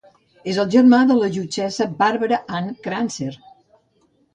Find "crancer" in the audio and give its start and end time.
2.89-3.33